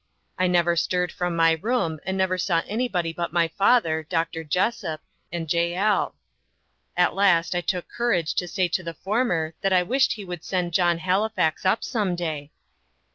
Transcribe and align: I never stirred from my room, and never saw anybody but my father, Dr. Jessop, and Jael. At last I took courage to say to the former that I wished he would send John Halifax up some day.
I 0.35 0.47
never 0.47 0.75
stirred 0.75 1.11
from 1.11 1.35
my 1.35 1.51
room, 1.51 1.99
and 2.07 2.17
never 2.17 2.35
saw 2.35 2.63
anybody 2.65 3.13
but 3.13 3.31
my 3.31 3.47
father, 3.49 4.01
Dr. 4.01 4.43
Jessop, 4.43 4.99
and 5.31 5.45
Jael. 5.53 6.15
At 6.97 7.13
last 7.13 7.53
I 7.53 7.61
took 7.61 7.87
courage 7.87 8.33
to 8.33 8.47
say 8.47 8.67
to 8.69 8.81
the 8.81 8.95
former 8.95 9.53
that 9.61 9.73
I 9.73 9.83
wished 9.83 10.13
he 10.13 10.25
would 10.25 10.43
send 10.43 10.73
John 10.73 10.97
Halifax 10.97 11.67
up 11.67 11.83
some 11.83 12.15
day. 12.15 12.49